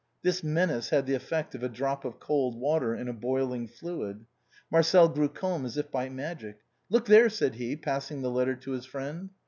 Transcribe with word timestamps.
This 0.23 0.43
menace 0.43 0.89
had 0.89 1.05
the 1.05 1.13
effect 1.13 1.53
of 1.53 1.61
a 1.61 1.69
drop 1.69 2.05
of 2.05 2.19
cold 2.19 2.59
water 2.59 2.95
in 2.95 3.07
a 3.07 3.13
boiling 3.13 3.67
fluid. 3.67 4.25
Marcel 4.71 5.07
grew 5.07 5.29
calm 5.29 5.63
as 5.63 5.77
if 5.77 5.91
by 5.91 6.09
magic." 6.09 6.57
Look 6.89 7.05
there!" 7.05 7.29
said 7.29 7.53
he, 7.53 7.75
passing 7.75 8.23
the 8.23 8.31
letter 8.31 8.55
to 8.55 8.71
his 8.71 8.85
friend. 8.87 9.29